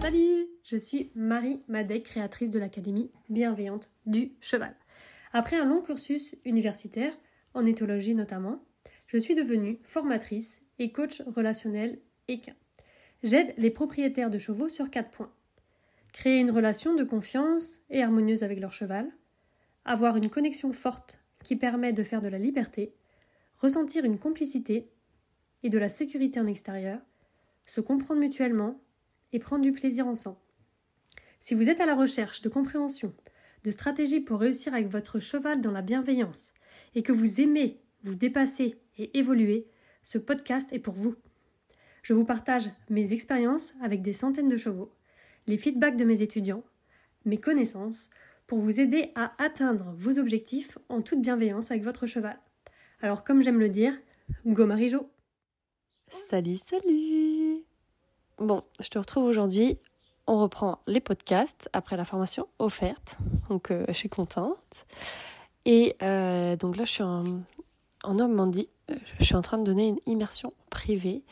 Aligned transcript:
Salut, 0.00 0.48
je 0.62 0.76
suis 0.76 1.10
Marie 1.14 1.62
Madec, 1.68 2.04
créatrice 2.04 2.50
de 2.50 2.58
l'Académie 2.58 3.10
bienveillante 3.28 3.90
du 4.06 4.32
cheval. 4.40 4.74
Après 5.32 5.56
un 5.56 5.64
long 5.64 5.80
cursus 5.80 6.36
universitaire, 6.44 7.12
en 7.54 7.64
éthologie 7.66 8.14
notamment, 8.14 8.64
je 9.06 9.18
suis 9.18 9.34
devenue 9.34 9.78
formatrice 9.84 10.62
et 10.78 10.92
coach 10.92 11.22
relationnel 11.34 12.00
équin. 12.28 12.54
J'aide 13.22 13.54
les 13.58 13.70
propriétaires 13.70 14.30
de 14.30 14.38
chevaux 14.38 14.68
sur 14.68 14.90
quatre 14.90 15.10
points. 15.10 15.32
Créer 16.12 16.40
une 16.40 16.50
relation 16.50 16.94
de 16.94 17.04
confiance 17.04 17.80
et 17.88 18.02
harmonieuse 18.02 18.44
avec 18.44 18.60
leur 18.60 18.72
cheval, 18.72 19.10
avoir 19.84 20.16
une 20.16 20.30
connexion 20.30 20.72
forte 20.72 21.18
qui 21.42 21.56
permet 21.56 21.92
de 21.92 22.02
faire 22.02 22.20
de 22.20 22.28
la 22.28 22.38
liberté, 22.38 22.94
ressentir 23.58 24.04
une 24.04 24.18
complicité 24.18 24.90
et 25.62 25.70
de 25.70 25.78
la 25.78 25.88
sécurité 25.88 26.38
en 26.40 26.46
extérieur, 26.46 27.00
se 27.66 27.80
comprendre 27.80 28.20
mutuellement 28.20 28.80
et 29.32 29.38
prendre 29.38 29.62
du 29.62 29.72
plaisir 29.72 30.06
ensemble. 30.06 30.38
Si 31.40 31.54
vous 31.54 31.68
êtes 31.68 31.80
à 31.80 31.86
la 31.86 31.94
recherche 31.94 32.42
de 32.42 32.48
compréhension, 32.48 33.14
de 33.64 33.70
stratégies 33.70 34.20
pour 34.20 34.40
réussir 34.40 34.74
avec 34.74 34.88
votre 34.88 35.18
cheval 35.18 35.60
dans 35.60 35.70
la 35.70 35.82
bienveillance 35.82 36.52
et 36.94 37.02
que 37.02 37.12
vous 37.12 37.40
aimez 37.40 37.80
vous 38.02 38.16
dépasser 38.16 38.80
et 38.98 39.16
évoluer, 39.18 39.66
ce 40.02 40.18
podcast 40.18 40.72
est 40.72 40.78
pour 40.78 40.94
vous. 40.94 41.14
Je 42.02 42.12
vous 42.12 42.24
partage 42.24 42.70
mes 42.90 43.12
expériences 43.12 43.72
avec 43.80 44.02
des 44.02 44.12
centaines 44.12 44.48
de 44.48 44.56
chevaux, 44.56 44.92
les 45.46 45.58
feedbacks 45.58 45.96
de 45.96 46.04
mes 46.04 46.22
étudiants, 46.22 46.62
mes 47.24 47.38
connaissances 47.38 48.10
pour 48.46 48.58
vous 48.58 48.80
aider 48.80 49.12
à 49.14 49.32
atteindre 49.42 49.92
vos 49.96 50.18
objectifs 50.18 50.78
en 50.88 51.02
toute 51.02 51.22
bienveillance 51.22 51.70
avec 51.70 51.82
votre 51.82 52.06
cheval. 52.06 52.38
Alors 53.00 53.24
comme 53.24 53.42
j'aime 53.42 53.58
le 53.58 53.68
dire, 53.68 53.94
go 54.46 54.66
Marijo 54.66 55.10
Salut, 56.08 56.56
salut 56.58 57.64
Bon, 58.38 58.62
je 58.80 58.88
te 58.88 58.98
retrouve 58.98 59.24
aujourd'hui. 59.24 59.78
On 60.26 60.40
reprend 60.40 60.80
les 60.86 61.00
podcasts 61.00 61.68
après 61.72 61.96
la 61.96 62.04
formation 62.04 62.48
offerte. 62.58 63.18
Donc 63.48 63.70
euh, 63.70 63.84
je 63.88 63.94
suis 63.94 64.08
contente. 64.08 64.86
Et 65.64 65.96
euh, 66.02 66.56
donc 66.56 66.76
là, 66.76 66.84
je 66.84 66.90
suis 66.90 67.02
en, 67.02 67.44
Normandie. 68.06 68.68
Euh, 68.90 68.96
je 69.18 69.24
suis 69.24 69.34
en 69.34 69.42
train 69.42 69.58
de 69.58 69.64
donner 69.64 69.88
une 69.88 69.98
immersion 70.06 70.52
privée. 70.70 71.22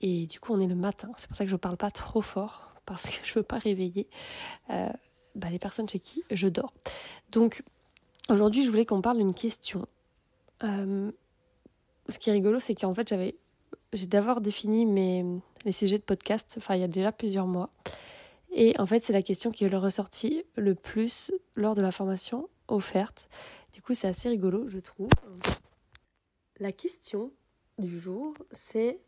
Et 0.00 0.26
du 0.26 0.40
coup, 0.40 0.54
on 0.54 0.60
est 0.60 0.66
le 0.66 0.74
matin. 0.74 1.10
C'est 1.16 1.28
pour 1.28 1.36
ça 1.36 1.44
que 1.44 1.50
je 1.50 1.56
ne 1.56 1.60
parle 1.60 1.76
pas 1.76 1.90
trop 1.90 2.22
fort. 2.22 2.69
Parce 2.86 3.08
que 3.08 3.24
je 3.24 3.34
veux 3.34 3.42
pas 3.42 3.58
réveiller 3.58 4.08
bah, 4.68 5.48
les 5.50 5.58
personnes 5.58 5.88
chez 5.88 6.00
qui 6.00 6.24
je 6.30 6.48
dors. 6.48 6.72
Donc 7.30 7.62
aujourd'hui, 8.28 8.64
je 8.64 8.70
voulais 8.70 8.86
qu'on 8.86 9.02
parle 9.02 9.18
d'une 9.18 9.34
question. 9.34 9.86
ce 10.62 11.12
qui 12.18 12.30
est 12.30 12.32
rigolo, 12.32 12.58
c'est 12.58 12.74
qu'en 12.74 12.94
fait, 12.94 13.08
j'avais 13.08 13.36
j'ai 13.92 14.06
d'abord 14.06 14.40
défini 14.40 14.86
mes, 14.86 15.24
les 15.64 15.72
sujets 15.72 15.98
de 15.98 16.04
podcast, 16.04 16.54
enfin 16.58 16.76
il 16.76 16.80
y 16.80 16.84
a 16.84 16.88
déjà 16.88 17.12
plusieurs 17.12 17.46
mois. 17.46 17.70
Et 18.52 18.74
en 18.78 18.86
fait, 18.86 19.00
c'est 19.00 19.12
la 19.12 19.22
question 19.22 19.50
qui 19.50 19.64
est 19.64 19.68
le 19.68 19.78
ressorti 19.78 20.44
le 20.56 20.74
plus 20.74 21.32
lors 21.54 21.74
de 21.74 21.82
la 21.82 21.92
formation 21.92 22.48
offerte. 22.68 23.28
Du 23.72 23.82
coup, 23.82 23.94
c'est 23.94 24.08
assez 24.08 24.28
rigolo, 24.28 24.68
je 24.68 24.78
trouve. 24.78 25.10
La 26.58 26.72
question 26.72 27.32
du 27.78 27.98
jour, 27.98 28.34
c'est 28.50 29.00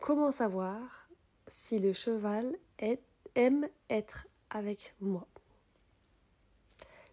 comment 0.00 0.30
savoir 0.30 1.03
si 1.46 1.78
le 1.78 1.92
cheval 1.92 2.56
aime 3.34 3.68
être 3.90 4.26
avec 4.50 4.94
moi 5.00 5.26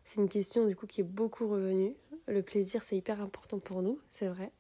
C'est 0.04 0.22
une 0.22 0.30
question 0.30 0.66
du 0.66 0.76
coup 0.76 0.88
qui 0.88 1.02
est 1.02 1.06
beaucoup 1.06 1.48
revenue. 1.48 1.96
Le 2.28 2.42
plaisir, 2.42 2.84
c'est 2.84 2.96
hyper 2.96 3.22
important 3.22 3.60
pour 3.60 3.82
nous, 3.82 4.00
c'est 4.10 4.28
vrai. 4.28 4.52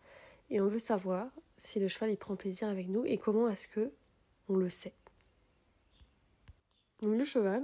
Et 0.50 0.60
on 0.60 0.68
veut 0.68 0.80
savoir 0.80 1.30
si 1.58 1.80
le 1.80 1.88
cheval 1.88 2.12
il 2.12 2.18
prend 2.18 2.36
plaisir 2.36 2.68
avec 2.68 2.88
nous 2.88 3.06
et 3.06 3.18
comment 3.18 3.48
est-ce 3.48 3.68
que 3.68 3.92
on 4.50 4.56
le 4.58 4.70
sait. 4.70 4.94
le 7.02 7.24
cheval, 7.24 7.64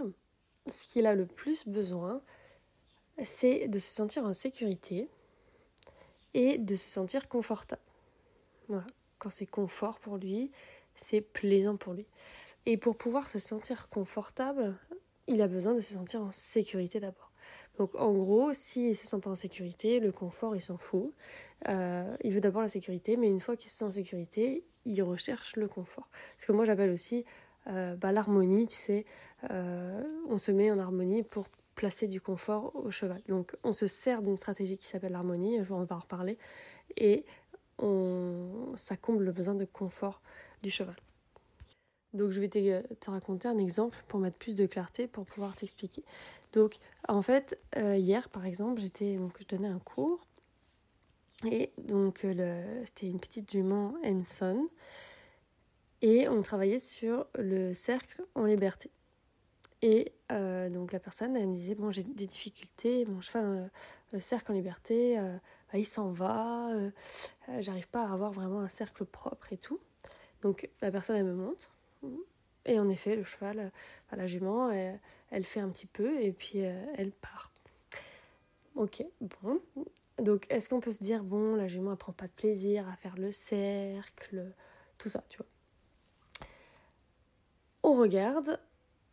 ce 0.72 0.86
qu'il 0.88 1.06
a 1.06 1.16
le 1.16 1.26
plus 1.26 1.68
besoin, 1.68 2.22
c'est 3.24 3.68
de 3.68 3.80
se 3.80 3.92
sentir 3.92 4.26
en 4.26 4.34
sécurité 4.34 5.10
et 6.34 6.58
de 6.58 6.76
se 6.76 6.90
sentir 6.90 7.28
confortable. 7.28 7.82
Voilà. 8.68 8.86
Quand 9.18 9.32
c'est 9.32 9.48
confort 9.48 10.00
pour 10.00 10.18
lui, 10.18 10.52
c'est 10.98 11.22
plaisant 11.22 11.78
pour 11.78 11.94
lui. 11.94 12.06
Et 12.66 12.78
pour 12.78 12.98
pouvoir 12.98 13.30
se 13.30 13.40
sentir 13.40 13.90
confortable, 13.90 14.76
il 15.28 15.42
a 15.42 15.48
besoin 15.48 15.74
de 15.74 15.80
se 15.80 15.94
sentir 15.94 16.22
en 16.22 16.32
sécurité 16.32 17.00
d'abord. 17.00 17.32
Donc 17.78 17.96
en 17.96 18.14
gros, 18.14 18.54
s'il 18.54 18.90
ne 18.90 18.94
se 18.94 19.08
sent 19.08 19.20
pas 19.20 19.30
en 19.30 19.36
sécurité, 19.36 20.00
le 20.00 20.12
confort, 20.12 20.56
il 20.56 20.62
s'en 20.62 20.78
fout. 20.78 21.14
Euh, 21.70 22.16
il 22.24 22.34
veut 22.34 22.42
d'abord 22.42 22.62
la 22.62 22.70
sécurité, 22.70 23.18
mais 23.18 23.30
une 23.30 23.40
fois 23.40 23.56
qu'il 23.56 23.70
se 23.70 23.78
sent 23.78 23.86
en 23.86 23.92
sécurité, 23.92 24.66
il 24.86 25.02
recherche 25.04 25.56
le 25.56 25.68
confort. 25.68 26.10
Ce 26.38 26.46
que 26.46 26.52
moi 26.52 26.66
j'appelle 26.66 26.90
aussi 26.90 27.26
euh, 27.68 27.96
bah, 27.96 28.12
l'harmonie, 28.12 28.68
tu 28.68 28.78
sais. 28.78 29.06
Euh, 29.52 30.04
on 30.28 30.38
se 30.38 30.52
met 30.52 30.72
en 30.72 30.80
harmonie 30.80 31.24
pour 31.24 31.48
placer 31.76 32.08
du 32.08 32.20
confort 32.20 32.76
au 32.76 32.90
cheval. 32.90 33.22
Donc 33.28 33.56
on 33.64 33.74
se 33.74 33.86
sert 33.86 34.22
d'une 34.22 34.38
stratégie 34.38 34.78
qui 34.78 34.88
s'appelle 34.88 35.12
l'harmonie, 35.12 35.58
je 35.60 35.64
vais 35.64 35.74
en 35.74 36.00
reparler, 36.00 36.38
et 36.96 37.26
ça 38.76 38.98
comble 38.98 39.24
le 39.24 39.32
besoin 39.32 39.54
de 39.54 39.66
confort 39.66 40.20
cheval. 40.70 40.96
Donc 42.14 42.32
je 42.32 42.40
vais 42.40 42.48
te, 42.48 43.10
raconter 43.12 43.48
un 43.48 43.58
exemple 43.58 43.98
pour 44.08 44.20
mettre 44.20 44.38
plus 44.38 44.56
de 44.56 44.66
clarté, 44.66 45.08
pour 45.08 45.26
pouvoir 45.26 45.56
t'expliquer. 45.56 46.04
Donc 46.54 46.78
en 47.08 47.22
fait, 47.22 47.60
euh, 47.76 47.98
hier 47.98 48.30
par 48.30 48.46
exemple, 48.46 48.82
j'étais 48.82 49.18
donc 49.18 49.34
je 49.40 49.46
donnais 49.46 49.68
un 49.68 49.80
cours 49.80 50.26
et 51.46 51.72
donc 51.78 52.26
euh, 52.26 52.84
c'était 52.86 53.08
une 53.08 53.20
petite 53.20 53.52
jument 53.52 53.94
Enson 54.04 54.68
et 56.02 56.28
on 56.30 56.42
travaillait 56.42 56.80
sur 56.80 57.28
le 57.38 57.74
cercle 57.74 58.24
en 58.36 58.46
liberté. 58.46 58.90
Et 59.84 60.12
euh, 60.32 60.70
donc 60.70 60.94
la 60.94 61.00
personne 61.00 61.36
elle 61.36 61.48
me 61.48 61.56
disait 61.56 61.76
bon 61.76 61.92
j'ai 61.92 62.04
des 62.04 62.26
difficultés, 62.26 63.06
mon 63.06 63.22
cheval 63.22 63.70
le 64.14 64.22
cercle 64.22 64.54
en 64.54 64.56
liberté, 64.56 65.18
bah, 65.18 65.78
il 65.78 65.86
s'en 65.86 66.12
va, 66.14 66.70
j'arrive 67.60 67.90
pas 67.90 68.06
à 68.06 68.14
avoir 68.14 68.32
vraiment 68.32 68.62
un 68.62 68.70
cercle 68.70 69.06
propre 69.06 69.52
et 69.52 69.58
tout. 69.58 69.80
Donc 70.42 70.70
la 70.82 70.92
personne 70.92 71.16
elle 71.18 71.26
me 71.26 71.34
montre 71.34 71.72
et 72.68 72.80
en 72.80 72.90
effet, 72.90 73.16
le 73.16 73.24
cheval, 73.24 73.72
la 74.16 74.28
jument, 74.28 74.70
elle, 74.70 75.44
fait 75.44 75.62
un 75.62 75.70
petit 75.70 75.86
peu 75.86 76.22
et 76.22 76.34
puis 76.34 76.66
euh, 76.66 76.86
elle 76.96 77.12
part. 77.12 77.52
Ok, 78.76 79.04
bon. 79.22 79.62
Donc, 80.20 80.46
est-ce 80.50 80.68
qu'on 80.68 80.82
peut 80.82 80.92
se 80.92 81.02
dire, 81.02 81.24
bon, 81.24 81.56
la 81.56 81.68
jument, 81.68 81.92
elle 81.92 81.98
prend 81.98 82.12
pas 82.12 82.28
de 82.28 82.34
plaisir 82.34 82.88
à 82.90 82.96
faire 82.96 83.16
le 83.18 83.32
cercle, 83.32 84.54
tout 84.98 85.10
ça, 85.10 85.24
tu 85.30 85.38
vois? 85.38 85.48
On 87.84 87.94
regarde, 87.94 88.60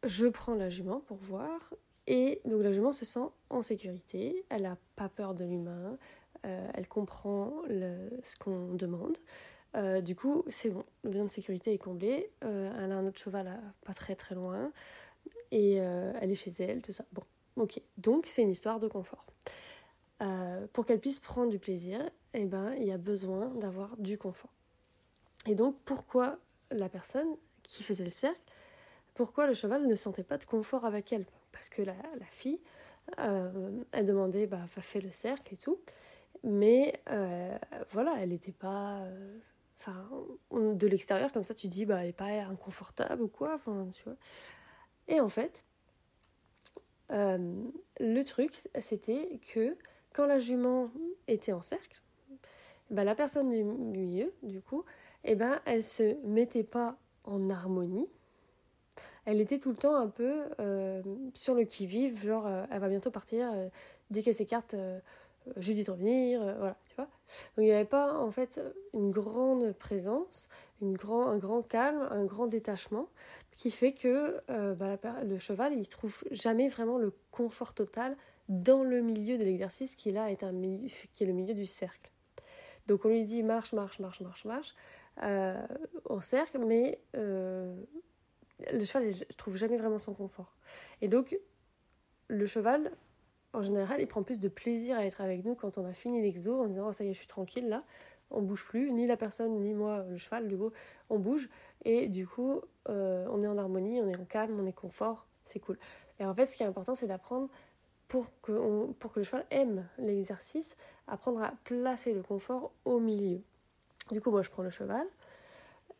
je 0.03 0.27
prends 0.27 0.55
la 0.55 0.69
jument 0.69 1.01
pour 1.01 1.19
voir, 1.19 1.73
et 2.09 2.41
donc 2.45 2.63
la 2.63 2.73
jument 2.73 2.91
se 2.91 3.05
sent 3.05 3.29
en 3.51 3.63
sécurité, 3.63 4.45
elle 4.49 4.63
n'a 4.63 4.77
pas 4.97 5.09
peur 5.09 5.35
de 5.35 5.45
l'humain, 5.45 5.97
euh, 6.45 6.69
elle 6.75 6.89
comprend 6.89 7.63
ce 7.69 8.37
qu'on 8.37 8.75
demande. 8.75 9.17
Euh, 9.77 10.01
du 10.01 10.15
coup, 10.15 10.45
c'est 10.49 10.71
bon, 10.71 10.85
le 11.03 11.11
besoin 11.11 11.25
de 11.27 11.31
sécurité 11.31 11.73
est 11.73 11.79
comblé. 11.79 12.31
Euh, 12.45 12.73
elle 12.79 12.93
a 12.93 12.97
un 12.97 13.07
autre 13.07 13.19
cheval 13.19 13.61
pas 13.85 13.95
très 13.95 14.15
très 14.15 14.35
loin. 14.35 14.73
Et 15.51 15.81
euh, 15.81 16.13
elle 16.21 16.31
est 16.31 16.37
chez 16.37 16.53
elle, 16.63 16.81
tout 16.81 16.93
ça. 16.93 17.05
Bon, 17.13 17.23
ok. 17.57 17.81
Donc, 17.99 18.27
c'est 18.27 18.43
une 18.43 18.51
histoire 18.51 18.81
de 18.81 18.89
confort. 18.89 19.25
pour 20.73 20.87
qu'elle 20.87 21.01
puisse 21.01 21.19
prendre 21.19 21.51
du 21.51 21.59
plaisir, 21.59 21.99
eh 22.35 22.45
ben, 22.45 22.75
il 22.75 22.85
y 22.85 22.93
a 22.93 22.99
besoin 22.99 23.49
d'avoir 23.57 23.97
du 23.97 24.17
confort. 24.17 24.53
Et 25.47 25.55
donc, 25.55 25.77
pourquoi 25.85 26.39
la 26.71 26.89
personne 26.89 27.29
qui 27.63 27.83
faisait 27.83 28.05
le 28.05 28.11
cercle, 28.11 28.41
pourquoi 29.15 29.47
le 29.47 29.55
cheval 29.55 29.87
ne 29.87 29.95
sentait 29.95 30.23
pas 30.23 30.39
de 30.39 30.45
confort 30.45 30.85
avec 30.85 31.13
elle? 31.13 31.27
Parce 31.53 31.69
que 31.69 31.83
la, 31.83 31.95
fille, 32.31 32.61
elle 33.19 34.07
demandait, 34.07 34.47
bah, 34.47 34.65
fait 34.67 35.01
le 35.01 35.11
cercle 35.11 35.53
et 35.53 35.57
tout. 35.57 35.79
Mais 36.43 37.01
voilà, 37.91 38.15
elle 38.21 38.31
n'était 38.31 38.53
pas 38.53 39.07
Enfin, 39.79 40.09
de 40.53 40.87
l'extérieur, 40.87 41.33
comme 41.33 41.45
ça, 41.45 41.55
tu 41.55 41.69
dis, 41.69 41.85
bah, 41.85 42.01
elle 42.01 42.07
n'est 42.07 42.13
pas 42.13 42.27
inconfortable 42.27 43.23
ou 43.23 43.29
quoi. 43.29 43.55
Enfin, 43.55 43.89
tu 43.93 44.05
vois. 44.05 44.17
Et 45.09 45.21
en 45.21 45.29
fait, 45.29 45.65
euh, 47.11 47.65
le 48.01 48.23
truc, 48.23 48.53
c'était 48.81 49.41
que 49.53 49.77
quand 50.13 50.27
la 50.27 50.39
jument 50.39 50.91
était 51.29 51.53
en 51.53 51.63
cercle, 51.63 52.01
bah, 52.91 53.05
la 53.05 53.15
personne 53.15 53.51
du 53.51 53.65
milieu, 53.65 54.33
du 54.43 54.61
coup, 54.61 54.85
eh 55.25 55.35
ben, 55.35 55.61
elle 55.65 55.83
se 55.83 56.15
mettait 56.27 56.65
pas 56.65 56.97
en 57.25 57.51
harmonie. 57.51 58.09
Elle 59.25 59.41
était 59.41 59.59
tout 59.59 59.71
le 59.71 59.77
temps 59.77 59.97
un 59.97 60.09
peu 60.09 60.45
euh, 60.61 61.03
sur 61.35 61.55
le 61.55 61.65
qui-vive, 61.65 62.25
genre 62.25 62.47
euh, 62.47 62.65
elle 62.71 62.81
va 62.81 62.89
bientôt 62.89 63.11
partir, 63.11 63.53
dès 64.11 64.23
qu'elle 64.23 64.35
s'écarte, 64.35 64.77
Judith 65.57 65.89
revenir, 65.89 66.41
voilà, 66.41 66.77
tu 66.89 66.97
vois. 66.97 67.05
Donc 67.05 67.59
il 67.59 67.65
n'y 67.65 67.73
avait 67.73 67.85
pas 67.85 68.19
en 68.19 68.31
fait 68.31 68.61
une 68.93 69.11
grande 69.11 69.73
présence, 69.73 70.49
une 70.81 70.97
grand, 70.97 71.27
un 71.27 71.39
grand 71.39 71.63
calme, 71.63 72.07
un 72.11 72.25
grand 72.25 72.47
détachement, 72.47 73.09
qui 73.57 73.71
fait 73.71 73.93
que 73.93 74.43
bah, 74.75 74.99
le 75.23 75.39
cheval, 75.39 75.75
il 75.75 75.89
trouve 75.89 76.23
jamais 76.31 76.69
vraiment 76.69 76.99
le 76.99 77.13
confort 77.31 77.75
total 77.75 78.17
dans 78.49 78.83
le 78.83 79.01
milieu 79.01 79.39
de 79.39 79.45
l'exercice 79.45 79.95
qui 79.95 80.13
là 80.13 80.31
est, 80.31 80.43
un, 80.43 80.53
qui 81.15 81.25
est 81.25 81.27
le 81.27 81.33
milieu 81.33 81.55
du 81.55 81.67
cercle. 81.67 82.11
Donc 82.87 83.05
on 83.05 83.09
lui 83.09 83.25
dit 83.25 83.43
marche, 83.43 83.73
marche, 83.73 83.99
marche, 83.99 84.21
marche, 84.21 84.45
marche, 84.45 84.75
euh, 85.23 85.67
cercle, 86.21 86.59
mais 86.59 87.01
euh, 87.17 87.75
le 88.73 88.85
cheval, 88.85 89.11
je 89.11 89.25
trouve 89.37 89.57
jamais 89.57 89.77
vraiment 89.77 89.99
son 89.99 90.15
confort. 90.15 90.55
Et 91.01 91.09
donc 91.09 91.39
le 92.29 92.47
cheval, 92.47 92.93
en 93.55 93.63
général, 93.63 94.01
il 94.01 94.07
prend 94.07 94.23
plus 94.23 94.39
de 94.39 94.49
plaisir 94.49 94.99
à 94.99 95.05
être 95.05 95.21
avec 95.21 95.45
nous 95.45 95.55
quand 95.55 95.79
on 95.79 95.85
a 95.85 95.93
fini 95.93 96.21
l'exo 96.21 96.61
en 96.61 96.67
disant 96.67 96.87
oh, 96.89 96.93
ça 96.93 97.05
y 97.05 97.09
est, 97.09 97.13
je 97.13 97.19
suis 97.19 97.27
tranquille 97.27 97.69
là, 97.69 97.85
on 98.31 98.43
bouge 98.43 98.65
plus, 98.65 98.91
ni 98.93 99.07
la 99.07 99.17
personne, 99.17 99.61
ni 99.61 99.75
moi, 99.75 100.05
le 100.09 100.17
cheval, 100.17 100.49
du 100.49 100.57
coup, 100.57 100.71
on 101.11 101.19
bouge. 101.19 101.49
Et 101.85 102.09
du 102.09 102.27
coup, 102.27 102.61
euh, 102.89 103.27
on 103.31 103.43
est 103.43 103.47
en 103.47 103.59
harmonie, 103.59 104.01
on 104.01 104.09
est 104.09 104.17
en 104.17 104.25
calme, 104.25 104.59
on 104.61 104.67
est 104.67 104.73
confort, 104.73 105.27
c'est 105.45 105.61
cool. 105.61 105.79
Et 106.19 106.25
en 106.25 106.35
fait, 106.35 106.47
ce 106.47 106.57
qui 106.57 106.63
est 106.63 106.67
important, 106.67 106.95
c'est 106.95 107.07
d'apprendre 107.07 107.49
pour 108.09 108.27
que, 108.43 108.93
pour 108.93 109.13
que 109.13 109.21
le 109.21 109.25
cheval 109.25 109.47
aime 109.51 109.87
l'exercice, 109.99 110.77
apprendre 111.07 111.43
à 111.43 111.53
placer 111.65 112.13
le 112.13 112.23
confort 112.23 112.73
au 112.85 112.99
milieu. 112.99 113.41
Du 114.11 114.21
coup, 114.21 114.31
moi, 114.31 114.43
je 114.43 114.51
prends 114.51 114.63
le 114.63 114.71
cheval 114.71 115.07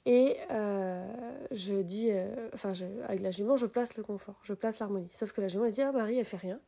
et 0.07 0.37
euh, 0.51 1.07
je 1.51 1.77
dis, 1.77 2.11
euh, 2.11 2.51
enfin, 2.53 2.73
avec 3.09 3.21
la 3.21 3.31
jument, 3.31 3.57
je 3.57 3.67
place 3.67 3.97
le 3.97 4.03
confort, 4.03 4.39
je 4.43 4.53
place 4.53 4.79
l'harmonie. 4.79 5.09
Sauf 5.11 5.33
que 5.33 5.41
la 5.41 5.49
jument, 5.49 5.65
elle 5.65 5.71
se 5.71 5.77
dit, 5.77 5.83
ah, 5.83 5.93
Marie, 5.93 6.19
elle 6.19 6.25
fait 6.25 6.37
rien. 6.37 6.61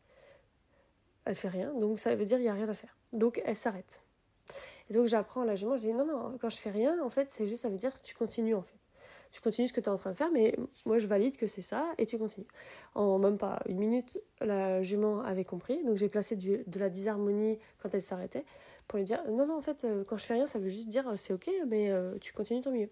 Elle 1.26 1.34
fait 1.34 1.48
rien, 1.48 1.72
donc 1.74 1.98
ça 1.98 2.14
veut 2.14 2.24
dire 2.24 2.38
qu'il 2.38 2.44
n'y 2.44 2.50
a 2.50 2.54
rien 2.54 2.68
à 2.68 2.74
faire. 2.74 2.96
Donc, 3.12 3.42
elle 3.44 3.56
s'arrête. 3.56 4.02
Et 4.88 4.94
donc, 4.94 5.06
j'apprends 5.06 5.42
à 5.42 5.44
la 5.44 5.56
jument, 5.56 5.76
je 5.76 5.82
dis, 5.82 5.92
non, 5.92 6.06
non, 6.06 6.38
quand 6.40 6.48
je 6.48 6.58
fais 6.58 6.70
rien, 6.70 7.02
en 7.02 7.10
fait, 7.10 7.30
c'est 7.30 7.46
juste, 7.46 7.62
ça 7.62 7.68
veut 7.68 7.76
dire 7.76 7.92
tu 8.02 8.14
continues, 8.14 8.54
en 8.54 8.62
fait 8.62 8.78
tu 9.32 9.42
continues 9.42 9.68
ce 9.68 9.72
que 9.74 9.80
tu 9.80 9.86
es 9.86 9.90
en 9.90 9.96
train 9.96 10.12
de 10.12 10.16
faire, 10.16 10.30
mais 10.32 10.56
moi 10.86 10.96
je 10.96 11.06
valide 11.06 11.36
que 11.36 11.46
c'est 11.46 11.60
ça 11.60 11.92
et 11.98 12.06
tu 12.06 12.16
continues. 12.16 12.46
En 12.94 13.18
même 13.18 13.36
pas 13.36 13.60
une 13.66 13.76
minute, 13.76 14.18
la 14.40 14.82
jument 14.82 15.20
avait 15.20 15.44
compris, 15.44 15.84
donc 15.84 15.98
j'ai 15.98 16.08
placé 16.08 16.36
de 16.36 16.78
la 16.78 16.88
disharmonie 16.88 17.58
quand 17.78 17.92
elle 17.92 18.00
s'arrêtait 18.00 18.46
pour 18.88 18.98
lui 18.98 19.04
dire 19.04 19.22
non, 19.28 19.46
non, 19.46 19.58
en 19.58 19.62
fait, 19.62 19.84
euh, 19.84 20.04
quand 20.04 20.16
je 20.16 20.24
fais 20.24 20.34
rien, 20.34 20.46
ça 20.46 20.58
veut 20.58 20.68
juste 20.68 20.88
dire 20.88 21.08
euh, 21.08 21.16
c'est 21.16 21.32
ok, 21.32 21.50
mais 21.66 21.90
euh, 21.90 22.16
tu 22.18 22.32
continues 22.32 22.62
ton 22.62 22.72
mieux. 22.72 22.88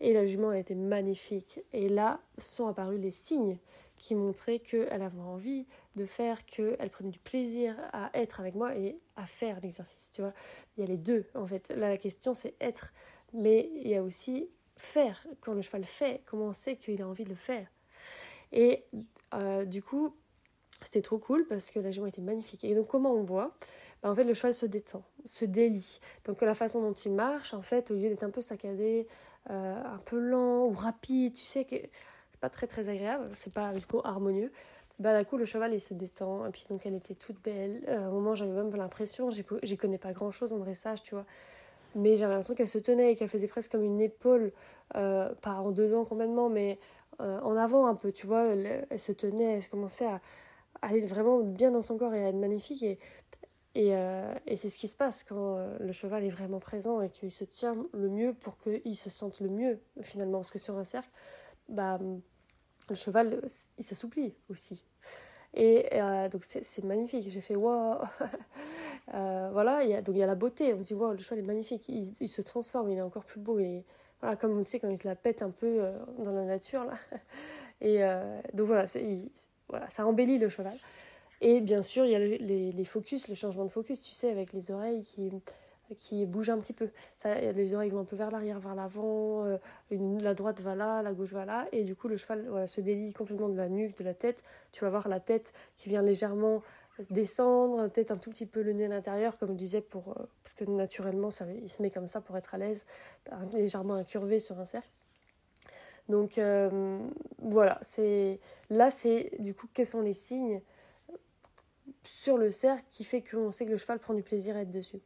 Et 0.00 0.12
la 0.12 0.26
jument 0.26 0.50
a 0.50 0.58
été 0.58 0.74
magnifique. 0.74 1.60
Et 1.72 1.88
là 1.88 2.20
sont 2.38 2.66
apparus 2.66 3.00
les 3.00 3.12
signes 3.12 3.56
qui 4.02 4.16
montraient 4.16 4.58
qu'elle 4.58 5.00
avait 5.00 5.20
envie 5.20 5.64
de 5.94 6.04
faire, 6.04 6.44
qu'elle 6.44 6.90
prenait 6.90 7.10
du 7.10 7.20
plaisir 7.20 7.76
à 7.92 8.10
être 8.14 8.40
avec 8.40 8.56
moi 8.56 8.76
et 8.76 8.98
à 9.14 9.26
faire 9.26 9.60
l'exercice. 9.60 10.10
Tu 10.10 10.22
vois, 10.22 10.32
il 10.76 10.80
y 10.80 10.82
a 10.84 10.88
les 10.88 10.96
deux 10.96 11.24
en 11.36 11.46
fait. 11.46 11.68
Là, 11.68 11.88
la 11.88 11.96
question 11.96 12.34
c'est 12.34 12.56
être, 12.60 12.92
mais 13.32 13.70
il 13.76 13.86
y 13.86 13.94
a 13.94 14.02
aussi 14.02 14.50
faire, 14.76 15.24
quand 15.40 15.54
le 15.54 15.62
cheval 15.62 15.84
fait, 15.84 16.20
comment 16.26 16.46
on 16.46 16.52
sait 16.52 16.74
qu'il 16.74 17.00
a 17.00 17.06
envie 17.06 17.22
de 17.22 17.28
le 17.28 17.36
faire? 17.36 17.68
Et 18.50 18.84
euh, 19.34 19.64
du 19.64 19.84
coup, 19.84 20.16
c'était 20.82 21.00
trop 21.02 21.18
cool 21.18 21.46
parce 21.46 21.70
que 21.70 21.78
la 21.78 21.92
jument 21.92 22.08
était 22.08 22.20
magnifique. 22.20 22.64
Et 22.64 22.74
donc, 22.74 22.88
comment 22.88 23.12
on 23.12 23.22
voit? 23.22 23.56
Bah, 24.02 24.10
En 24.10 24.16
fait, 24.16 24.24
le 24.24 24.34
cheval 24.34 24.52
se 24.52 24.66
détend, 24.66 25.04
se 25.24 25.44
délie. 25.44 26.00
Donc, 26.24 26.40
la 26.40 26.54
façon 26.54 26.82
dont 26.82 26.92
il 26.92 27.12
marche, 27.12 27.54
en 27.54 27.62
fait, 27.62 27.92
au 27.92 27.94
lieu 27.94 28.08
d'être 28.08 28.24
un 28.24 28.30
peu 28.30 28.40
saccadé, 28.40 29.06
euh, 29.50 29.82
un 29.84 29.98
peu 29.98 30.18
lent 30.18 30.66
ou 30.66 30.72
rapide, 30.72 31.34
tu 31.34 31.44
sais 31.44 31.64
que 31.64 31.76
pas 32.42 32.50
très 32.50 32.66
très 32.66 32.90
agréable, 32.90 33.30
c'est 33.32 33.52
pas 33.52 33.72
du 33.72 33.86
coup 33.86 34.00
harmonieux. 34.04 34.52
Bah, 34.98 35.14
d'un 35.14 35.24
coup, 35.24 35.38
le 35.38 35.46
cheval 35.46 35.72
il 35.72 35.80
se 35.80 35.94
détend. 35.94 36.46
Et 36.46 36.50
puis, 36.50 36.66
donc, 36.68 36.84
elle 36.84 36.94
était 36.94 37.14
toute 37.14 37.42
belle. 37.42 37.82
Euh, 37.88 37.98
à 37.98 38.06
un 38.06 38.10
moment, 38.10 38.34
j'avais 38.34 38.52
même 38.52 38.74
l'impression, 38.76 39.30
j'y 39.30 39.76
connais 39.78 39.98
pas 39.98 40.12
grand 40.12 40.30
chose 40.30 40.52
en 40.52 40.58
dressage, 40.58 41.02
tu 41.02 41.14
vois 41.14 41.24
mais 41.94 42.16
j'avais 42.16 42.32
l'impression 42.32 42.54
qu'elle 42.54 42.68
se 42.68 42.78
tenait 42.78 43.12
et 43.12 43.16
qu'elle 43.16 43.28
faisait 43.28 43.48
presque 43.48 43.72
comme 43.72 43.82
une 43.82 44.00
épaule, 44.00 44.52
euh, 44.96 45.34
pas 45.42 45.56
en 45.56 45.72
dedans 45.72 46.04
complètement, 46.04 46.48
mais 46.48 46.78
euh, 47.20 47.40
en 47.40 47.56
avant 47.56 47.86
un 47.86 47.94
peu, 47.94 48.12
tu 48.12 48.26
vois, 48.26 48.44
elle, 48.44 48.86
se 48.98 49.12
tenait, 49.12 49.58
elle 49.58 49.68
commençait 49.68 50.06
à, 50.06 50.20
aller 50.80 51.02
vraiment 51.02 51.40
bien 51.40 51.70
dans 51.70 51.82
son 51.82 51.96
corps 51.96 52.14
et 52.14 52.24
à 52.24 52.28
être 52.28 52.36
magnifique. 52.36 52.82
Et, 52.82 52.98
euh, 53.76 54.34
et 54.46 54.56
c'est 54.56 54.68
ce 54.68 54.78
qui 54.78 54.88
se 54.88 54.96
passe 54.96 55.24
quand 55.24 55.58
le 55.78 55.92
cheval 55.92 56.24
est 56.24 56.28
vraiment 56.28 56.58
présent 56.58 57.00
et 57.00 57.10
qu'il 57.10 57.30
se 57.30 57.44
tient 57.44 57.76
le 57.92 58.08
mieux 58.08 58.34
pour 58.34 58.58
qu'il 58.58 58.96
se 58.96 59.10
sente 59.10 59.40
le 59.40 59.48
mieux 59.48 59.80
finalement. 60.00 60.38
Parce 60.38 60.50
que 60.50 60.58
sur 60.58 60.76
un 60.76 60.84
cercle, 60.84 61.10
bah, 61.68 61.98
le 62.88 62.94
cheval, 62.94 63.40
il 63.78 63.84
s'assouplit 63.84 64.34
aussi. 64.48 64.82
Et 65.54 65.86
euh, 65.92 66.28
donc 66.28 66.44
c'est 66.44 66.84
magnifique. 66.84 67.28
J'ai 67.28 67.40
fait 67.40 67.56
waouh 67.56 67.98
euh, 69.14 69.50
Voilà, 69.52 69.84
il 69.84 69.90
y 69.90 69.94
a, 69.94 70.02
donc 70.02 70.14
il 70.14 70.18
y 70.18 70.22
a 70.22 70.26
la 70.26 70.34
beauté. 70.34 70.72
On 70.72 70.78
se 70.78 70.84
dit 70.84 70.94
waouh, 70.94 71.12
le 71.12 71.18
cheval 71.18 71.40
est 71.40 71.46
magnifique. 71.46 71.88
Il, 71.88 72.12
il, 72.20 72.28
se 72.28 72.42
transforme, 72.42 72.90
il 72.90 72.98
est 72.98 73.02
encore 73.02 73.24
plus 73.24 73.40
beau. 73.40 73.58
Et, 73.58 73.84
voilà, 74.20 74.36
comme 74.36 74.58
on 74.58 74.64
sait, 74.64 74.78
quand 74.78 74.88
il 74.88 74.96
se 74.96 75.06
la 75.06 75.16
pète 75.16 75.42
un 75.42 75.50
peu 75.50 75.66
euh, 75.66 75.98
dans 76.18 76.32
la 76.32 76.44
nature. 76.44 76.84
Là. 76.84 76.94
Et 77.80 77.98
donc 78.54 78.68
voilà, 78.68 78.84
voilà, 79.68 79.90
ça 79.90 80.06
embellit 80.06 80.38
le 80.38 80.48
cheval. 80.48 80.76
Et 81.40 81.60
bien 81.60 81.82
sûr, 81.82 82.04
il 82.04 82.12
y 82.12 82.14
a 82.14 82.20
les, 82.20 82.70
les, 82.70 82.84
focus, 82.84 83.26
le 83.26 83.34
changement 83.34 83.64
de 83.64 83.70
focus, 83.70 84.00
tu 84.00 84.14
sais, 84.14 84.30
avec 84.30 84.52
les 84.52 84.70
oreilles 84.70 85.02
qui, 85.02 85.32
qui 85.96 86.26
bouge 86.26 86.50
un 86.50 86.58
petit 86.58 86.72
peu. 86.72 86.90
Les 87.24 87.74
oreilles 87.74 87.90
vont 87.90 88.00
un 88.00 88.04
peu 88.04 88.16
vers 88.16 88.30
l'arrière, 88.30 88.58
vers 88.60 88.74
l'avant, 88.74 89.44
euh, 89.44 89.58
la 89.90 90.34
droite 90.34 90.60
va 90.60 90.74
là, 90.74 91.02
la 91.02 91.12
gauche 91.12 91.32
va 91.32 91.44
là, 91.44 91.66
et 91.72 91.84
du 91.84 91.94
coup 91.94 92.08
le 92.08 92.16
cheval 92.16 92.68
se 92.68 92.80
délie 92.80 93.12
complètement 93.12 93.48
de 93.48 93.56
la 93.56 93.68
nuque, 93.68 93.96
de 93.98 94.04
la 94.04 94.14
tête. 94.14 94.42
Tu 94.72 94.84
vas 94.84 94.90
voir 94.90 95.08
la 95.08 95.20
tête 95.20 95.52
qui 95.74 95.88
vient 95.88 96.02
légèrement 96.02 96.62
descendre, 97.10 97.88
peut-être 97.88 98.10
un 98.10 98.16
tout 98.16 98.30
petit 98.30 98.46
peu 98.46 98.62
le 98.62 98.72
nez 98.72 98.84
à 98.84 98.88
l'intérieur, 98.88 99.38
comme 99.38 99.50
je 99.50 99.54
disais, 99.54 99.80
pour, 99.80 100.10
euh, 100.10 100.26
parce 100.42 100.54
que 100.54 100.64
naturellement 100.64 101.30
il 101.62 101.70
se 101.70 101.82
met 101.82 101.90
comme 101.90 102.06
ça 102.06 102.20
pour 102.20 102.36
être 102.36 102.54
à 102.54 102.58
l'aise, 102.58 102.84
légèrement 103.52 103.94
incurvé 103.94 104.38
sur 104.38 104.58
un 104.60 104.66
cercle. 104.66 104.90
Donc 106.08 106.38
euh, 106.38 106.98
voilà, 107.38 107.80
là 108.70 108.90
c'est 108.90 109.30
du 109.38 109.54
coup 109.54 109.68
quels 109.72 109.86
sont 109.86 110.02
les 110.02 110.12
signes 110.12 110.60
sur 112.02 112.36
le 112.36 112.50
cercle 112.50 112.84
qui 112.90 113.04
fait 113.04 113.22
qu'on 113.22 113.52
sait 113.52 113.64
que 113.66 113.70
le 113.70 113.76
cheval 113.76 113.98
prend 113.98 114.14
du 114.14 114.22
plaisir 114.22 114.56
à 114.56 114.62
être 114.62 114.70
dessus. 114.70 115.00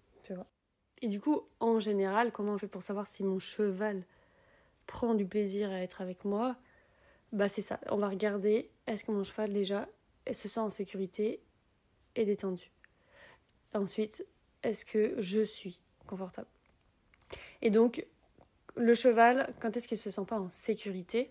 Et 1.02 1.08
du 1.08 1.20
coup, 1.20 1.42
en 1.60 1.78
général, 1.78 2.32
comment 2.32 2.52
on 2.52 2.58
fait 2.58 2.68
pour 2.68 2.82
savoir 2.82 3.06
si 3.06 3.22
mon 3.22 3.38
cheval 3.38 4.04
prend 4.86 5.14
du 5.14 5.26
plaisir 5.26 5.70
à 5.70 5.80
être 5.80 6.00
avec 6.00 6.24
moi? 6.24 6.56
Bah 7.32 7.48
c'est 7.48 7.62
ça, 7.62 7.80
on 7.90 7.96
va 7.96 8.08
regarder 8.08 8.70
est-ce 8.86 9.04
que 9.04 9.12
mon 9.12 9.24
cheval 9.24 9.52
déjà 9.52 9.88
se 10.32 10.48
sent 10.48 10.60
en 10.60 10.70
sécurité 10.70 11.40
et 12.14 12.24
détendu. 12.24 12.70
Ensuite, 13.74 14.26
est-ce 14.62 14.84
que 14.84 15.14
je 15.20 15.42
suis 15.42 15.78
confortable? 16.06 16.48
Et 17.62 17.70
donc, 17.70 18.06
le 18.76 18.94
cheval, 18.94 19.50
quand 19.60 19.76
est-ce 19.76 19.88
qu'il 19.88 19.98
se 19.98 20.10
sent 20.10 20.24
pas 20.26 20.38
en 20.38 20.48
sécurité? 20.48 21.30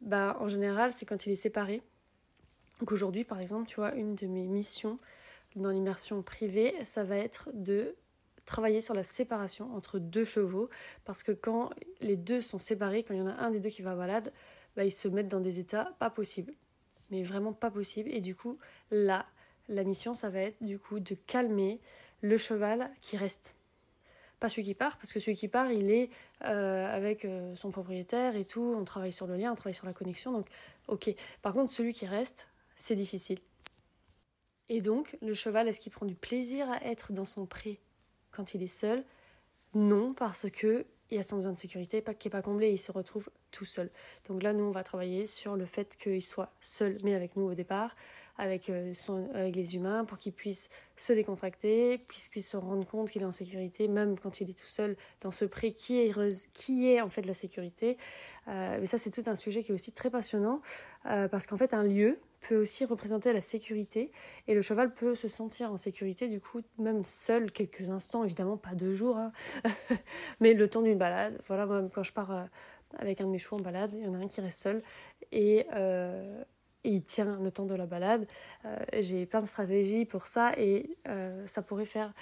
Bah 0.00 0.36
en 0.40 0.48
général, 0.48 0.92
c'est 0.92 1.06
quand 1.06 1.26
il 1.26 1.32
est 1.32 1.36
séparé. 1.36 1.80
Donc 2.80 2.92
aujourd'hui, 2.92 3.24
par 3.24 3.40
exemple, 3.40 3.68
tu 3.68 3.76
vois, 3.76 3.94
une 3.94 4.14
de 4.14 4.26
mes 4.26 4.46
missions 4.46 4.98
dans 5.56 5.70
l'immersion 5.70 6.22
privée, 6.22 6.74
ça 6.84 7.04
va 7.04 7.16
être 7.16 7.50
de 7.52 7.94
travailler 8.50 8.80
sur 8.80 8.94
la 8.94 9.04
séparation 9.04 9.72
entre 9.74 9.98
deux 9.98 10.24
chevaux 10.24 10.68
parce 11.04 11.22
que 11.22 11.30
quand 11.32 11.70
les 12.00 12.16
deux 12.16 12.42
sont 12.42 12.58
séparés, 12.58 13.04
quand 13.04 13.14
il 13.14 13.20
y 13.20 13.22
en 13.22 13.28
a 13.28 13.34
un 13.34 13.50
des 13.50 13.60
deux 13.60 13.70
qui 13.70 13.80
va 13.80 13.94
malade, 13.94 14.32
bah, 14.76 14.84
ils 14.84 14.92
se 14.92 15.08
mettent 15.08 15.28
dans 15.28 15.40
des 15.40 15.60
états 15.60 15.94
pas 15.98 16.10
possibles. 16.10 16.52
Mais 17.10 17.22
vraiment 17.22 17.52
pas 17.52 17.70
possibles. 17.70 18.10
Et 18.12 18.20
du 18.20 18.34
coup, 18.34 18.58
là, 18.90 19.24
la 19.68 19.84
mission, 19.84 20.14
ça 20.14 20.30
va 20.30 20.40
être 20.40 20.62
du 20.62 20.78
coup 20.78 20.98
de 21.00 21.14
calmer 21.14 21.80
le 22.22 22.36
cheval 22.36 22.90
qui 23.00 23.16
reste. 23.16 23.54
Pas 24.40 24.48
celui 24.48 24.64
qui 24.64 24.74
part, 24.74 24.96
parce 24.96 25.12
que 25.12 25.20
celui 25.20 25.36
qui 25.36 25.48
part, 25.48 25.70
il 25.70 25.90
est 25.90 26.10
euh, 26.44 26.86
avec 26.86 27.24
euh, 27.24 27.54
son 27.54 27.70
propriétaire 27.70 28.34
et 28.34 28.44
tout. 28.44 28.74
On 28.76 28.84
travaille 28.84 29.12
sur 29.12 29.26
le 29.26 29.36
lien, 29.36 29.52
on 29.52 29.54
travaille 29.54 29.74
sur 29.74 29.86
la 29.86 29.92
connexion. 29.92 30.32
Donc, 30.32 30.46
ok. 30.88 31.14
Par 31.42 31.52
contre, 31.52 31.70
celui 31.70 31.92
qui 31.92 32.06
reste, 32.06 32.48
c'est 32.74 32.96
difficile. 32.96 33.38
Et 34.68 34.80
donc, 34.80 35.16
le 35.20 35.34
cheval, 35.34 35.68
est-ce 35.68 35.78
qu'il 35.78 35.92
prend 35.92 36.06
du 36.06 36.14
plaisir 36.16 36.68
à 36.70 36.84
être 36.84 37.12
dans 37.12 37.24
son 37.24 37.46
pré? 37.46 37.80
Quand 38.32 38.54
il 38.54 38.62
est 38.62 38.66
seul 38.66 39.04
Non, 39.74 40.14
parce 40.14 40.48
que 40.50 40.86
il 41.10 41.18
a 41.18 41.22
son 41.22 41.36
besoin 41.36 41.52
de 41.52 41.58
sécurité 41.58 42.02
qui 42.18 42.28
n'est 42.28 42.30
pas 42.30 42.42
comblé 42.42 42.70
il 42.70 42.78
se 42.78 42.92
retrouve 42.92 43.30
tout 43.50 43.64
seul. 43.64 43.90
Donc 44.28 44.42
là, 44.42 44.52
nous, 44.52 44.64
on 44.64 44.70
va 44.70 44.84
travailler 44.84 45.26
sur 45.26 45.56
le 45.56 45.66
fait 45.66 45.96
qu'il 45.96 46.22
soit 46.22 46.52
seul, 46.60 46.98
mais 47.02 47.14
avec 47.14 47.36
nous 47.36 47.44
au 47.44 47.54
départ, 47.54 47.96
avec, 48.38 48.70
euh, 48.70 48.94
son, 48.94 49.28
les 49.34 49.76
humains, 49.76 50.04
pour 50.04 50.18
qu'il 50.18 50.32
puisse 50.32 50.70
se 50.96 51.12
décontracter, 51.12 51.98
puisse, 51.98 52.28
puisse 52.28 52.48
se 52.48 52.56
rendre 52.56 52.86
compte 52.86 53.10
qu'il 53.10 53.22
est 53.22 53.26
en 53.26 53.32
sécurité, 53.32 53.88
même 53.88 54.18
quand 54.18 54.40
il 54.40 54.50
est 54.50 54.58
tout 54.58 54.68
seul 54.68 54.96
dans 55.20 55.32
ce 55.32 55.44
pré 55.44 55.72
qui 55.72 55.98
est, 55.98 56.52
qui 56.54 56.88
est 56.88 57.00
en 57.00 57.08
fait 57.08 57.26
la 57.26 57.34
sécurité. 57.34 57.98
Euh, 58.48 58.78
mais 58.78 58.86
ça, 58.86 58.98
c'est 58.98 59.10
tout 59.10 59.28
un 59.28 59.34
sujet 59.34 59.62
qui 59.62 59.72
est 59.72 59.74
aussi 59.74 59.92
très 59.92 60.10
passionnant, 60.10 60.60
euh, 61.06 61.28
parce 61.28 61.46
qu'en 61.46 61.56
fait, 61.56 61.74
un 61.74 61.84
lieu, 61.84 62.20
peut 62.40 62.56
aussi 62.56 62.84
représenter 62.84 63.32
la 63.32 63.40
sécurité 63.40 64.10
et 64.48 64.54
le 64.54 64.62
cheval 64.62 64.92
peut 64.92 65.14
se 65.14 65.28
sentir 65.28 65.70
en 65.70 65.76
sécurité 65.76 66.28
du 66.28 66.40
coup 66.40 66.60
même 66.78 67.04
seul 67.04 67.52
quelques 67.52 67.90
instants 67.90 68.24
évidemment 68.24 68.56
pas 68.56 68.74
deux 68.74 68.94
jours 68.94 69.18
hein. 69.18 69.32
mais 70.40 70.54
le 70.54 70.68
temps 70.68 70.82
d'une 70.82 70.98
balade 70.98 71.38
voilà 71.46 71.66
moi 71.66 71.82
quand 71.94 72.02
je 72.02 72.12
pars 72.12 72.30
euh, 72.32 72.44
avec 72.98 73.20
un 73.20 73.26
de 73.26 73.30
mes 73.30 73.38
chevaux 73.38 73.56
en 73.56 73.60
balade 73.60 73.90
il 73.92 74.04
y 74.04 74.08
en 74.08 74.14
a 74.14 74.18
un 74.18 74.28
qui 74.28 74.40
reste 74.40 74.62
seul 74.62 74.82
et 75.32 75.66
euh, 75.74 76.42
et 76.82 76.92
il 76.92 77.02
tient 77.02 77.38
le 77.38 77.50
temps 77.50 77.66
de 77.66 77.74
la 77.74 77.84
balade. 77.84 78.26
J'ai 78.98 79.26
plein 79.26 79.42
de 79.42 79.46
stratégies 79.46 80.06
pour 80.06 80.26
ça 80.26 80.54
et 80.56 80.96
ça 81.44 81.60
pourrait 81.60 81.84
faire 81.84 82.14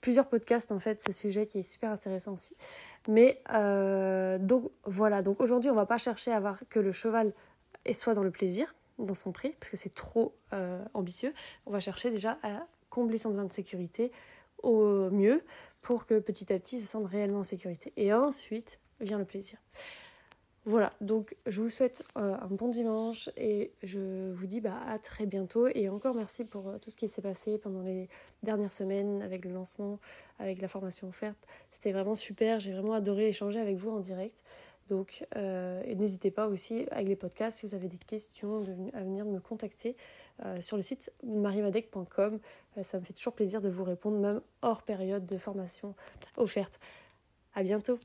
plusieurs 0.00 0.28
podcasts 0.28 0.72
en 0.72 0.80
fait, 0.80 1.00
ce 1.00 1.12
sujet 1.12 1.46
qui 1.46 1.60
est 1.60 1.62
super 1.62 1.92
intéressant 1.92 2.32
aussi. 2.32 2.56
Mais 3.06 3.40
donc 4.40 4.72
voilà, 4.86 5.22
donc 5.22 5.40
aujourd'hui 5.40 5.70
on 5.70 5.76
va 5.76 5.86
pas 5.86 5.98
chercher 5.98 6.32
à 6.32 6.40
voir 6.40 6.58
que 6.68 6.80
le 6.80 6.90
cheval 6.90 7.32
soit 7.92 8.14
dans 8.14 8.24
le 8.24 8.32
plaisir, 8.32 8.74
dans 9.04 9.14
son 9.14 9.32
prix, 9.32 9.54
parce 9.58 9.70
que 9.70 9.76
c'est 9.76 9.94
trop 9.94 10.34
ambitieux. 10.94 11.32
On 11.66 11.70
va 11.70 11.80
chercher 11.80 12.10
déjà 12.10 12.38
à 12.42 12.66
combler 12.90 13.18
son 13.18 13.30
besoin 13.30 13.44
de 13.44 13.52
sécurité 13.52 14.12
au 14.62 15.10
mieux 15.10 15.42
pour 15.80 16.06
que 16.06 16.18
petit 16.18 16.52
à 16.52 16.58
petit 16.58 16.76
il 16.76 16.80
se 16.80 16.86
sente 16.86 17.06
réellement 17.06 17.40
en 17.40 17.44
sécurité. 17.44 17.92
Et 17.96 18.12
ensuite 18.12 18.78
vient 19.00 19.18
le 19.18 19.24
plaisir. 19.24 19.58
Voilà, 20.64 20.92
donc 21.00 21.34
je 21.48 21.60
vous 21.60 21.70
souhaite 21.70 22.04
euh, 22.16 22.36
un 22.40 22.46
bon 22.46 22.68
dimanche 22.68 23.28
et 23.36 23.72
je 23.82 24.30
vous 24.30 24.46
dis 24.46 24.60
bah, 24.60 24.78
à 24.86 25.00
très 25.00 25.26
bientôt. 25.26 25.66
Et 25.74 25.88
encore 25.88 26.14
merci 26.14 26.44
pour 26.44 26.68
euh, 26.68 26.78
tout 26.78 26.88
ce 26.88 26.96
qui 26.96 27.08
s'est 27.08 27.20
passé 27.20 27.58
pendant 27.58 27.82
les 27.82 28.08
dernières 28.44 28.72
semaines 28.72 29.22
avec 29.22 29.44
le 29.44 29.50
lancement, 29.50 29.98
avec 30.38 30.62
la 30.62 30.68
formation 30.68 31.08
offerte. 31.08 31.48
C'était 31.72 31.90
vraiment 31.90 32.14
super, 32.14 32.60
j'ai 32.60 32.72
vraiment 32.72 32.92
adoré 32.92 33.26
échanger 33.26 33.58
avec 33.58 33.76
vous 33.76 33.90
en 33.90 33.98
direct. 33.98 34.44
Donc 34.92 35.24
euh, 35.36 35.82
n'hésitez 35.94 36.30
pas 36.30 36.48
aussi 36.48 36.84
avec 36.90 37.08
les 37.08 37.16
podcasts 37.16 37.60
si 37.60 37.66
vous 37.66 37.74
avez 37.74 37.88
des 37.88 37.96
questions 37.96 38.56
à 38.92 39.00
venir 39.00 39.24
me 39.24 39.40
contacter 39.40 39.96
sur 40.60 40.76
le 40.76 40.82
site 40.82 41.10
marimadec.com. 41.24 42.38
ça 42.82 42.98
me 42.98 43.02
fait 43.02 43.14
toujours 43.14 43.32
plaisir 43.32 43.62
de 43.62 43.70
vous 43.70 43.84
répondre 43.84 44.18
même 44.18 44.42
hors 44.60 44.82
période 44.82 45.24
de 45.24 45.38
formation 45.38 45.94
offerte. 46.36 46.78
À 47.54 47.62
bientôt 47.62 47.98